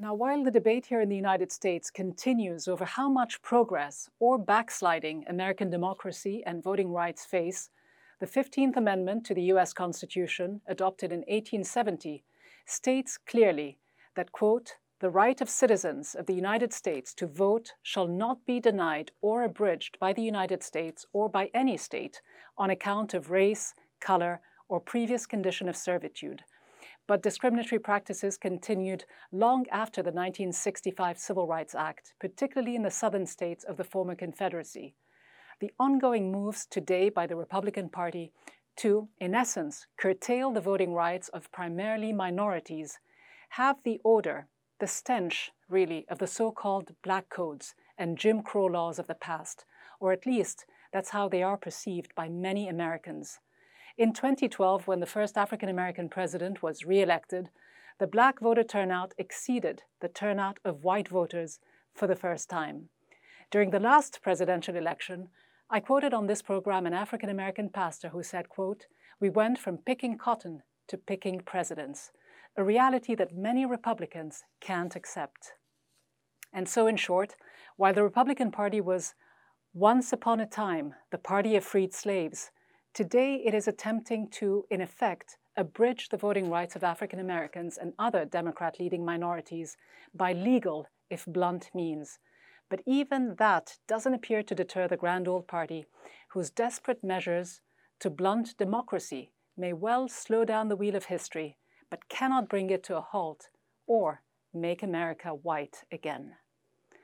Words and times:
Now, 0.00 0.14
while 0.14 0.44
the 0.44 0.52
debate 0.52 0.86
here 0.86 1.00
in 1.00 1.08
the 1.08 1.16
United 1.16 1.50
States 1.50 1.90
continues 1.90 2.68
over 2.68 2.84
how 2.84 3.08
much 3.08 3.42
progress 3.42 4.08
or 4.20 4.38
backsliding 4.38 5.24
American 5.26 5.70
democracy 5.70 6.40
and 6.46 6.62
voting 6.62 6.92
rights 6.92 7.24
face, 7.24 7.70
the 8.20 8.26
15th 8.26 8.76
Amendment 8.76 9.26
to 9.26 9.34
the 9.34 9.50
U.S. 9.54 9.72
Constitution, 9.72 10.60
adopted 10.68 11.10
in 11.10 11.20
1870, 11.22 12.22
states 12.64 13.18
clearly 13.18 13.78
that, 14.14 14.30
quote, 14.30 14.76
the 15.00 15.10
right 15.10 15.40
of 15.40 15.50
citizens 15.50 16.14
of 16.14 16.26
the 16.26 16.34
United 16.34 16.72
States 16.72 17.12
to 17.14 17.26
vote 17.26 17.72
shall 17.82 18.06
not 18.06 18.46
be 18.46 18.60
denied 18.60 19.10
or 19.20 19.42
abridged 19.42 19.98
by 19.98 20.12
the 20.12 20.22
United 20.22 20.62
States 20.62 21.06
or 21.12 21.28
by 21.28 21.50
any 21.52 21.76
state 21.76 22.22
on 22.56 22.70
account 22.70 23.14
of 23.14 23.32
race, 23.32 23.74
color, 23.98 24.40
or 24.68 24.78
previous 24.78 25.26
condition 25.26 25.68
of 25.68 25.76
servitude, 25.76 26.44
but 27.08 27.22
discriminatory 27.22 27.78
practices 27.78 28.36
continued 28.36 29.06
long 29.32 29.64
after 29.72 30.02
the 30.02 30.12
1965 30.12 31.18
Civil 31.18 31.46
Rights 31.46 31.74
Act, 31.74 32.12
particularly 32.20 32.76
in 32.76 32.82
the 32.82 32.90
southern 32.90 33.24
states 33.24 33.64
of 33.64 33.78
the 33.78 33.82
former 33.82 34.14
Confederacy. 34.14 34.94
The 35.58 35.72
ongoing 35.80 36.30
moves 36.30 36.66
today 36.66 37.08
by 37.08 37.26
the 37.26 37.34
Republican 37.34 37.88
Party 37.88 38.30
to, 38.76 39.08
in 39.18 39.34
essence, 39.34 39.86
curtail 39.96 40.52
the 40.52 40.60
voting 40.60 40.92
rights 40.92 41.30
of 41.30 41.50
primarily 41.50 42.12
minorities 42.12 42.98
have 43.48 43.76
the 43.82 44.00
odor, 44.04 44.46
the 44.78 44.86
stench, 44.86 45.50
really, 45.68 46.04
of 46.10 46.18
the 46.18 46.26
so 46.26 46.52
called 46.52 46.94
Black 47.02 47.30
Codes 47.30 47.74
and 47.96 48.18
Jim 48.18 48.42
Crow 48.42 48.66
laws 48.66 48.98
of 48.98 49.06
the 49.06 49.14
past, 49.14 49.64
or 49.98 50.12
at 50.12 50.26
least 50.26 50.66
that's 50.92 51.10
how 51.10 51.26
they 51.26 51.42
are 51.42 51.56
perceived 51.56 52.14
by 52.14 52.28
many 52.28 52.68
Americans. 52.68 53.40
In 53.98 54.12
2012, 54.12 54.86
when 54.86 55.00
the 55.00 55.06
first 55.06 55.36
African 55.36 55.68
American 55.68 56.08
president 56.08 56.62
was 56.62 56.84
re-elected, 56.84 57.50
the 57.98 58.06
black 58.06 58.38
voter 58.38 58.62
turnout 58.62 59.12
exceeded 59.18 59.82
the 60.00 60.06
turnout 60.06 60.60
of 60.64 60.84
white 60.84 61.08
voters 61.08 61.58
for 61.96 62.06
the 62.06 62.14
first 62.14 62.48
time. 62.48 62.90
During 63.50 63.70
the 63.70 63.80
last 63.80 64.20
presidential 64.22 64.76
election, 64.76 65.30
I 65.68 65.80
quoted 65.80 66.14
on 66.14 66.28
this 66.28 66.42
program 66.42 66.86
an 66.86 66.94
African 66.94 67.28
American 67.28 67.70
pastor 67.70 68.10
who 68.10 68.22
said, 68.22 68.48
quote, 68.48 68.86
We 69.18 69.30
went 69.30 69.58
from 69.58 69.78
picking 69.78 70.16
cotton 70.16 70.62
to 70.86 70.96
picking 70.96 71.40
presidents, 71.40 72.12
a 72.56 72.62
reality 72.62 73.16
that 73.16 73.36
many 73.36 73.66
Republicans 73.66 74.44
can't 74.60 74.94
accept. 74.94 75.54
And 76.52 76.68
so, 76.68 76.86
in 76.86 76.98
short, 76.98 77.34
while 77.76 77.94
the 77.94 78.04
Republican 78.04 78.52
Party 78.52 78.80
was 78.80 79.14
once 79.74 80.12
upon 80.12 80.38
a 80.38 80.46
time 80.46 80.94
the 81.10 81.18
party 81.18 81.56
of 81.56 81.64
freed 81.64 81.92
slaves, 81.92 82.52
Today, 82.98 83.36
it 83.44 83.54
is 83.54 83.68
attempting 83.68 84.26
to, 84.30 84.64
in 84.72 84.80
effect, 84.80 85.38
abridge 85.56 86.08
the 86.08 86.16
voting 86.16 86.50
rights 86.50 86.74
of 86.74 86.82
African 86.82 87.20
Americans 87.20 87.78
and 87.78 87.92
other 87.96 88.24
Democrat 88.24 88.80
leading 88.80 89.04
minorities 89.04 89.76
by 90.12 90.32
legal, 90.32 90.88
if 91.08 91.24
blunt, 91.24 91.70
means. 91.72 92.18
But 92.68 92.80
even 92.88 93.36
that 93.38 93.76
doesn't 93.86 94.14
appear 94.14 94.42
to 94.42 94.52
deter 94.52 94.88
the 94.88 94.96
Grand 94.96 95.28
Old 95.28 95.46
Party, 95.46 95.86
whose 96.30 96.50
desperate 96.50 97.04
measures 97.04 97.60
to 98.00 98.10
blunt 98.10 98.58
democracy 98.58 99.30
may 99.56 99.72
well 99.72 100.08
slow 100.08 100.44
down 100.44 100.68
the 100.68 100.74
wheel 100.74 100.96
of 100.96 101.04
history, 101.04 101.56
but 101.90 102.08
cannot 102.08 102.48
bring 102.48 102.68
it 102.68 102.82
to 102.82 102.96
a 102.96 103.00
halt 103.00 103.50
or 103.86 104.22
make 104.52 104.82
America 104.82 105.28
white 105.28 105.84
again. 105.92 106.34